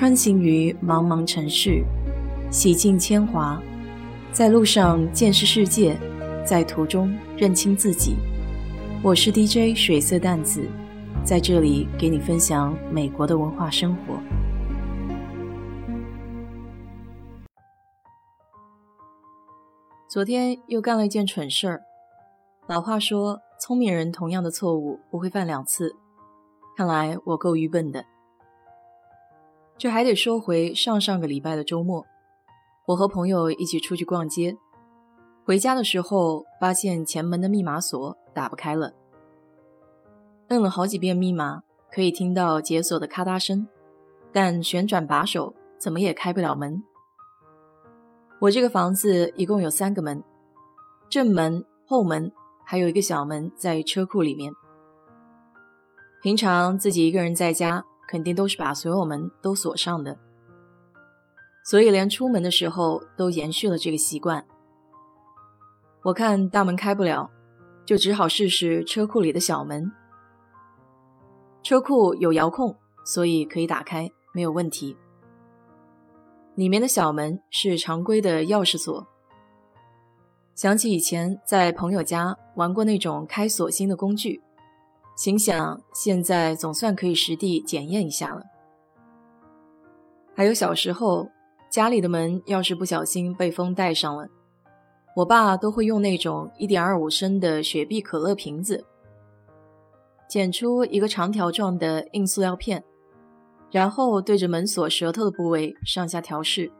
[0.00, 1.84] 穿行于茫茫城市，
[2.50, 3.60] 洗尽铅华，
[4.32, 5.94] 在路上见识世界，
[6.42, 8.16] 在途中认清自己。
[9.02, 10.66] 我是 DJ 水色淡子，
[11.22, 14.18] 在这里给你分享美国的文化生活。
[20.08, 21.82] 昨天又干了一件蠢事儿。
[22.66, 25.94] 老话说，聪明人同样的错误不会犯两次。
[26.74, 28.06] 看来我够愚笨的。
[29.80, 32.04] 这还得说回上上个礼拜的周末，
[32.84, 34.54] 我和朋友一起出去逛街，
[35.46, 38.92] 回家的时候发现前门的密码锁打不开了，
[40.48, 43.66] 摁了好几遍密码，可以听到解锁的咔嗒声，
[44.34, 46.82] 但旋转把手怎么也开不了门。
[48.38, 50.22] 我这个房子一共有三个门，
[51.08, 52.30] 正门、后门，
[52.66, 54.52] 还有一个小门在车库里面。
[56.20, 57.86] 平常自己一个人在家。
[58.10, 60.18] 肯定都是把所有门都锁上的，
[61.64, 64.44] 所以连出门的时候都延续了这个习惯。
[66.02, 67.30] 我看大门开不了，
[67.84, 69.92] 就只好试试车库里的小门。
[71.62, 74.96] 车库有遥控，所以可以打开，没有问题。
[76.56, 79.06] 里面的小门是常规的钥匙锁。
[80.56, 84.42] 想起以前在朋友家玩过那种开锁芯的工具。
[85.20, 88.42] 心想，现在总算可以实地检验一下了。
[90.34, 91.28] 还有小时候，
[91.68, 94.26] 家里的门要是不小心被风带上了，
[95.14, 98.86] 我爸都会用那种一点二五升的雪碧可乐瓶子，
[100.26, 102.82] 剪出一个长条状的硬塑料片，
[103.70, 106.72] 然后对着门锁舌头的部位上下调试，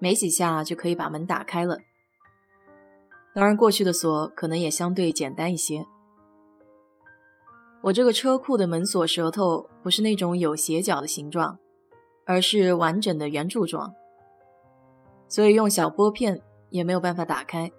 [0.00, 1.78] 没几下就可以把门打开了。
[3.32, 5.86] 当然，过去的锁可能也相对简单一些。
[7.82, 11.58] 我这个车库的门锁舌头不是那种有斜角的形状，
[12.26, 13.94] 而是完整的圆柱状，
[15.28, 17.72] 所以用小拨片也没有办法打开。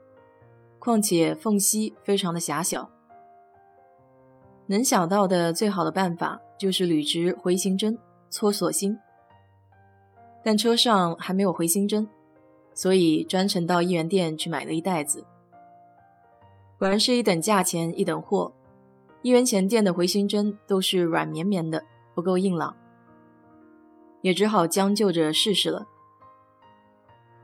[0.79, 2.89] 况且缝隙非常的狭小，
[4.65, 7.95] 能想到的最好的办法就是捋直回形针
[8.31, 8.97] 搓锁芯，
[10.43, 12.09] 但车上还没有回形针，
[12.73, 15.23] 所以专程到一元店去买了一袋子。
[16.79, 18.51] 果然是一等价钱一等货。
[19.23, 21.83] 一元钱店的回形针都是软绵绵的，
[22.15, 22.75] 不够硬朗，
[24.21, 25.87] 也只好将就着试试了。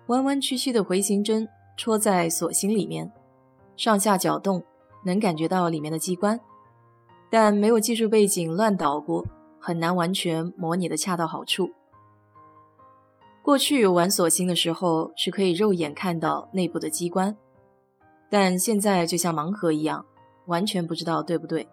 [0.08, 3.12] 弯弯曲曲的回形针戳在锁芯里面，
[3.76, 4.64] 上下搅动，
[5.06, 6.40] 能感觉到里面的机关，
[7.30, 9.24] 但没有技术背景乱捣鼓，
[9.60, 11.70] 很难完全模拟的恰到好处。
[13.44, 17.38] 过去玩锁芯的时候是可以肉眼看到内部的机关，
[18.30, 20.04] 但现在就像盲盒一样。
[20.47, 21.68] 完全不知道对不对？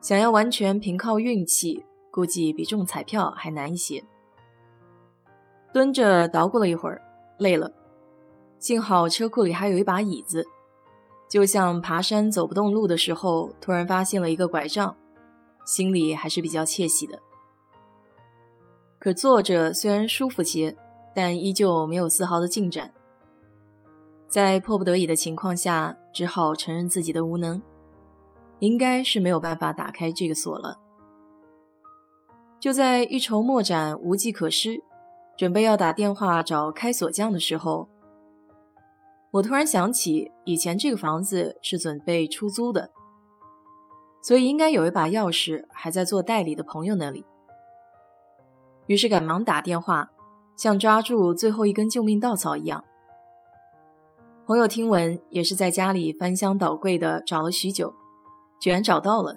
[0.00, 4.02] 想要完全凭靠运气，估计比中彩票还难一些。
[5.72, 7.00] 蹲着捣鼓了一会儿，
[7.38, 7.70] 累了，
[8.58, 10.44] 幸好车库里还有一把椅子，
[11.28, 14.96] 就像爬山走不动路的时候，突然发现了一个拐杖，
[15.64, 17.20] 心里还是比较窃喜的。
[18.98, 20.76] 可坐着虽然舒服些，
[21.14, 22.92] 但依旧没有丝毫的进展。
[24.30, 27.60] 在迫不得已的情况下，只好承认自己的无能，
[28.60, 30.78] 应该是没有办法打开这个锁了。
[32.60, 34.80] 就在一筹莫展、无计可施，
[35.36, 37.88] 准备要打电话找开锁匠的时候，
[39.32, 42.92] 我突然想起以前这个房子是准备出租的，
[44.22, 47.24] 所以应该有一把钥匙还在做代理的朋友那里。
[48.86, 50.10] 于是赶忙打电话，
[50.54, 52.84] 像抓住最后一根救命稻草一样。
[54.50, 57.94] 朋友听闻也是在家里翻箱倒柜的找了许久，
[58.60, 59.36] 居然找到了。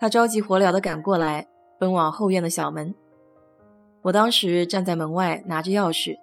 [0.00, 1.46] 他着急火燎的赶过来，
[1.78, 2.92] 奔往后院的小门。
[4.02, 6.16] 我当时站在门外拿着钥匙，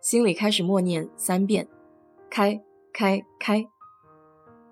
[0.00, 1.66] 心里开始默念三遍
[2.30, 3.66] ：“开开开”，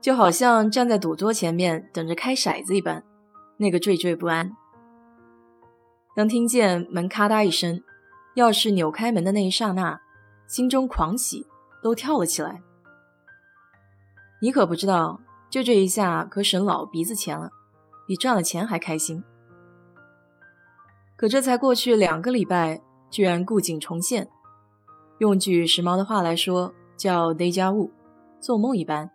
[0.00, 3.02] 就好像站在赌桌前面等着开骰子一般，
[3.56, 4.56] 那个惴惴不安。
[6.14, 7.82] 当听见门咔嗒一声，
[8.36, 10.00] 钥匙扭开门的那一刹那，
[10.46, 11.44] 心中狂喜。
[11.82, 12.62] 都跳了起来。
[14.40, 15.20] 你可不知道，
[15.50, 17.50] 就这一下可省老鼻子钱了，
[18.06, 19.22] 比赚了钱还开心。
[21.16, 22.80] 可这才过去两个礼拜，
[23.10, 24.28] 居然故景重现。
[25.18, 27.90] 用句时髦的话来说，叫 “deja vu”，
[28.38, 29.10] 做梦一般。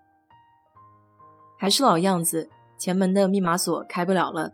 [1.58, 4.52] 还是老样子，前门的密码锁开不了了。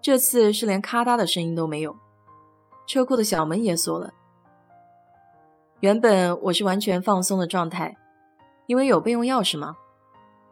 [0.00, 1.94] 这次是连咔嗒的声音都没有，
[2.86, 4.14] 车库的小门也锁了。
[5.80, 7.96] 原本我是完全放松的状态，
[8.66, 9.76] 因为有备用钥匙嘛，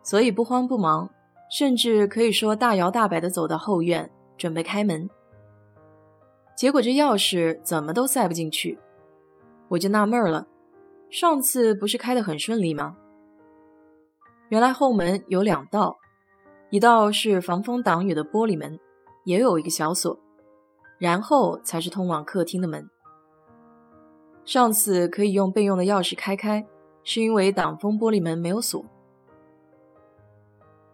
[0.03, 1.11] 所以不慌不忙，
[1.51, 5.11] 甚至可以说大摇大摆地走到后院准备开门。
[6.55, 8.79] 结果这钥匙怎么都塞不进去，
[9.69, 10.47] 我就纳闷了。
[11.11, 12.97] 上次不是开得很顺利吗？
[14.49, 15.97] 原来后门有两道，
[16.71, 18.79] 一道是防风挡雨的玻璃门，
[19.25, 20.17] 也有一个小锁，
[20.99, 22.89] 然后才是通往客厅的门。
[24.47, 26.65] 上次可以用备用的钥匙开开，
[27.03, 28.83] 是因为挡风玻璃门没有锁。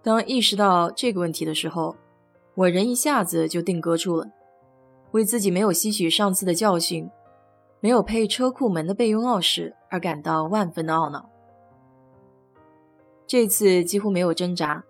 [0.02, 1.94] 当意识到这个问题的时候，
[2.54, 4.26] 我人一下子就定格住了。
[5.12, 7.08] 为自己没有吸取上次的教训，
[7.80, 11.28] 没有配车库门的备用钥匙而感到万分的懊恼。
[13.26, 14.82] 这次几乎没有挣扎，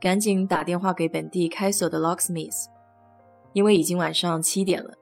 [0.00, 2.66] 赶紧打电话给本地开锁的 locksmith，
[3.52, 4.94] 因为已经晚上七点了，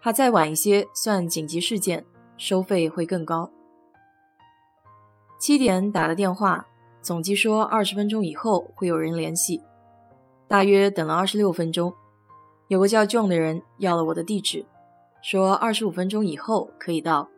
[0.00, 2.04] 怕再晚一些算紧急事件，
[2.40, 3.50] 收费会更高。
[5.38, 6.66] 七点打了电话，
[7.02, 9.62] 总机说二十分钟以后会有人联系，
[10.48, 11.92] 大约等了二十六分钟。
[12.68, 14.64] 有个叫 John 的人要了我的地址，
[15.20, 17.28] 说二十五分钟以后可以到。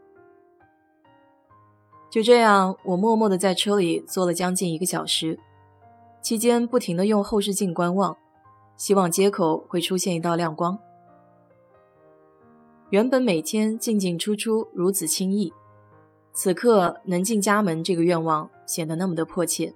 [2.08, 5.40] 就这样，我默默地在车里坐了将近一个小时，
[6.20, 8.16] 期间不停地用后视镜观望，
[8.76, 10.78] 希望街口会出现一道亮光。
[12.92, 15.50] 原本每天进进出出如此轻易，
[16.34, 19.72] 此刻能进家门这个愿望显得那么的迫切。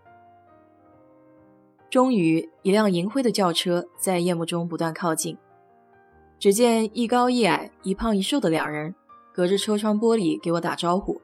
[1.89, 5.39] 终于，一辆银灰的轿车在夜幕中不断靠近。
[6.39, 8.95] 只见一高一矮、一胖一瘦的两人，
[9.33, 11.23] 隔着车窗玻璃给我打招呼：“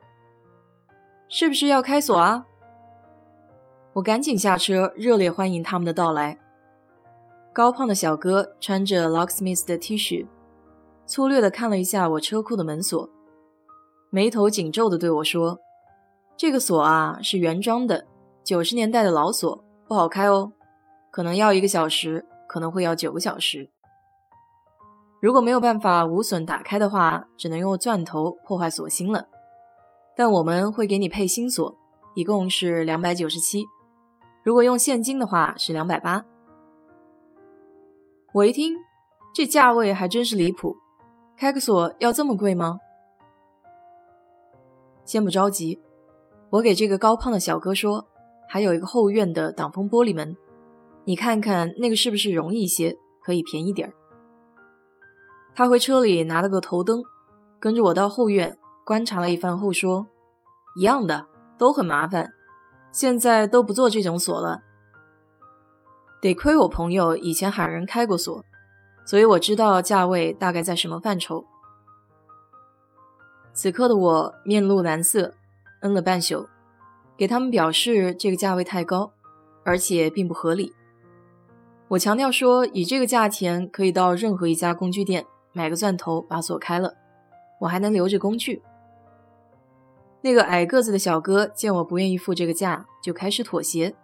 [1.28, 2.46] 是不是要开锁啊？”
[3.92, 6.38] 我赶紧下车，热烈欢迎他们的到来。
[7.52, 10.26] 高胖的小哥穿着 locksmith 的 T 恤，
[11.06, 13.08] 粗略地看了一下我车库的门锁，
[14.10, 15.58] 眉头紧皱地对我说
[16.36, 18.06] ：“这个锁啊，是原装的，
[18.42, 20.52] 九十年代的老锁，不好开哦，
[21.10, 23.68] 可能要一个小时，可能会要九个小时。”
[25.20, 29.28] 如果没有办法无损打开的话，只能用钻头破坏锁芯了。
[30.16, 31.76] 但我们会给你配新锁，
[32.14, 33.64] 一共是两百九十七。
[34.42, 36.24] 如果用现金的话是两百八。
[38.34, 38.74] 我一听，
[39.32, 40.76] 这价位还真是离谱，
[41.42, 42.78] 开个锁要这么贵吗？
[45.04, 45.82] 先不着急，
[46.50, 48.06] 我给这个高胖的小哥说，
[48.48, 50.36] 还有一个后院的挡风玻璃门，
[51.02, 53.94] 你看看那个是不是容易一些，可以便宜点儿。
[55.52, 57.02] 他回车里拿了个头灯，
[57.58, 60.06] 跟着我到后院观察了一番后说
[60.78, 61.26] ：“一样的，
[61.58, 62.32] 都很麻烦，
[62.92, 64.62] 现在都不做这种锁了。
[66.20, 68.44] 得亏我朋友以前喊人开过锁，
[69.04, 71.44] 所以我知道价位大概在什么范畴。”
[73.54, 75.34] 此刻的我面露难色，
[75.80, 76.48] 嗯了半宿，
[77.16, 79.12] 给他们表示这个价位太高，
[79.64, 80.72] 而且并不合理。
[81.88, 85.26] 我强调说，以这个价钱可以到任何一家工具店。
[85.54, 86.94] 买个钻头把锁开了，
[87.60, 88.62] 我还能留着工具。
[90.22, 93.94] 那个矮个子的小哥见我不愿意付这个价，就开始妥协。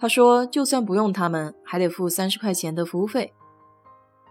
[0.00, 3.32] 他说，就算不用他们，还得付三十块钱的服务费。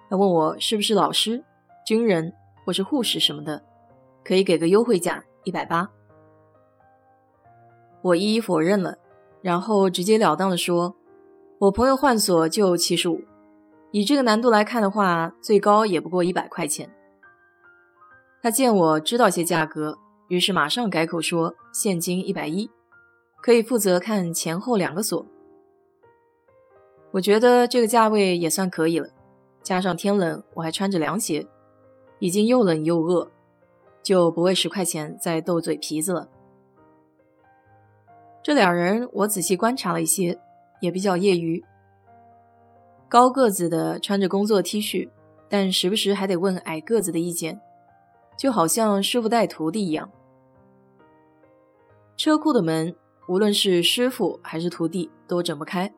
[0.10, 1.44] 他问我是不是老师、
[1.86, 2.34] 军人
[2.66, 3.64] 或是护士什么的，
[4.24, 5.90] 可以给个优惠价一百八。
[8.02, 8.98] 我一一否认了，
[9.42, 10.96] 然后直截了当的说，
[11.60, 13.22] 我朋友换锁就七十五。
[13.92, 16.94] 以这个难度来看的话，最高也不过一百块钱。
[18.42, 22.70] 他见我知道些价格，于是马上改口说现金一百一，
[23.42, 25.26] 可以负责看前后两个锁。
[27.12, 29.10] 我觉得这个价位也算可以了，
[29.68, 31.46] 加上天冷我还穿着凉鞋，
[32.20, 33.30] 已经又冷又饿，
[34.02, 36.30] 就不为十块钱再斗嘴皮子了。
[38.42, 40.40] 这两人我仔细观察了一些，
[40.80, 41.62] 也比较业余。
[43.10, 45.10] 高个子的穿着工作 T 恤，
[45.50, 47.60] 但时不时还得问矮个子的意见，
[48.38, 50.10] 就好像师傅带徒弟一样。
[52.16, 52.96] 车库的门，
[53.28, 55.94] 无论是师傅还是徒弟都整不开。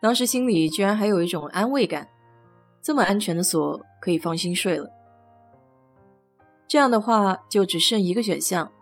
[0.00, 2.08] 当时心里居然还有一种安慰感，
[2.90, 4.90] 这么安全的锁可以放心睡了。
[6.66, 8.72] 这样的话，就只剩一个选项，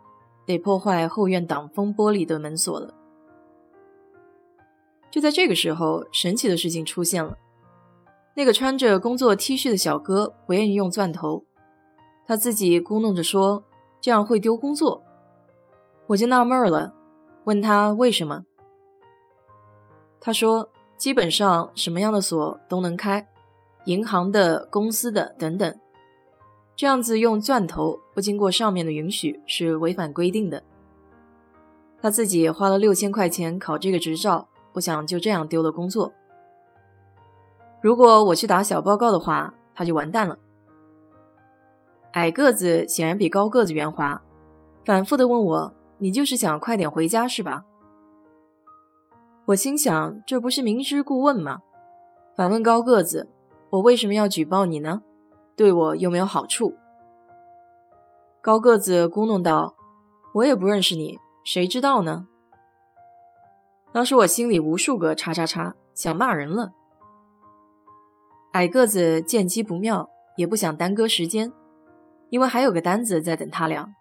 [0.47, 2.95] 得破坏后院挡风玻璃的门锁了。
[5.11, 7.37] 就在这个时候，神奇的事情出现了。
[8.35, 11.45] 那个穿着工作 T 恤的小哥不愿意用钻头，
[12.25, 13.63] 他自己咕哝着说
[14.01, 15.05] ：“这样会丢工作。”
[16.09, 16.95] 我就纳闷了，
[17.45, 18.47] 问他为什么。
[20.19, 23.29] 他说：“基本上什么样的锁都能开，
[23.89, 25.75] 银行的、公司的等等。
[26.77, 30.63] 这样子用钻头不经过上面的允许是违反规定的。”
[32.01, 34.49] 他自己花了六千块钱考这个执照。
[34.71, 36.13] 不想就这样丢了工作。
[37.81, 40.39] 如果我去打小报告的话，他就完蛋了。
[42.13, 44.23] 矮个子显然比高个子圆滑，
[44.85, 47.65] 反复的问我：“你就是想快点回家是吧？”
[49.47, 51.61] 我心想：这不是明知故问吗？
[52.37, 53.29] 反问高个子
[53.71, 55.03] ：“我为什么要举报你呢？
[55.57, 56.75] 对我又没有好处？”
[58.41, 59.75] 高个子咕哝道
[60.35, 62.27] ：“我也不认识你，谁知道呢？”
[63.93, 66.73] 当时我心里无数个叉叉叉，想骂人了。
[68.53, 71.53] 矮个子见机不妙，也不想耽搁时间，
[72.31, 73.93] 因为还有个单子在等他俩。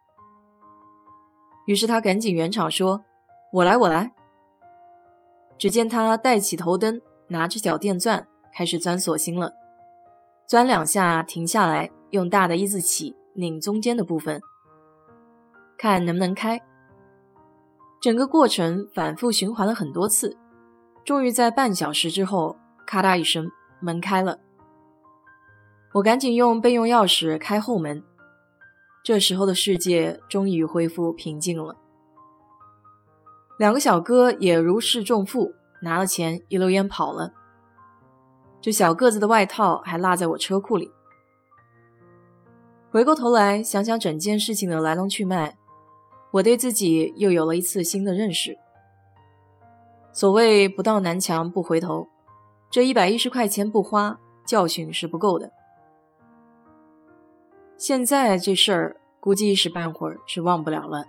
[1.65, 3.03] 于是他赶紧圆场说
[3.51, 4.13] ：“我来，我来。”
[5.57, 9.53] 只见他带起头灯，拿着小电钻，开始钻锁芯了。
[10.47, 14.41] 钻两下，停下来，用大的一字起拧中间的部分，
[15.77, 16.59] 看能不能开。
[18.01, 20.35] 整个过程反复循环了很多次，
[21.05, 23.47] 终于在半小时之后，咔嗒一声，
[23.79, 24.39] 门开了。
[25.93, 28.03] 我赶紧用备用钥匙开后门。
[29.03, 31.75] 这时候的世界终于恢复平静了。
[33.59, 37.33] 两个小哥也如释重负，拿了钱一溜烟跑了。
[38.59, 40.91] 这小个子的外套还落在我车库里。
[42.89, 45.57] 回过头来想想整件事情的来龙去脉，
[46.31, 48.57] 我对自己又有了一次新的认识。
[50.11, 52.07] 所谓不到南墙不回头，
[52.71, 55.51] 这一百一十块钱不花，教训是不够的。
[57.77, 61.05] 现在这事儿估计一时半会儿是忘不了了。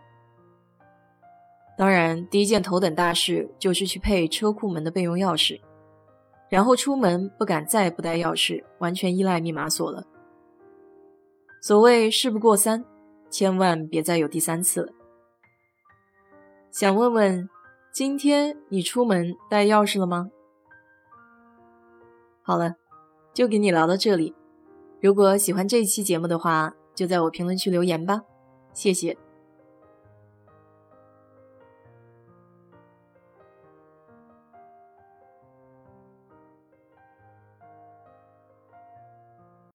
[1.79, 5.61] 当然，第一件头等大事就是去配车库门的备用钥匙，
[6.49, 10.05] 然后出门不敢再不带钥匙，完全依赖密码锁了。
[11.61, 12.85] 所谓事不过三，
[13.29, 14.93] 千万别再有第三次了。
[16.71, 17.49] 想问问，
[17.93, 20.31] 今天你出门带钥匙了吗？
[22.43, 22.77] 好了，
[23.35, 24.35] 就给你聊到这里。
[25.03, 28.23] 如果喜欢这一期节目的话，就在我评论区留言吧，
[28.73, 29.17] 谢谢。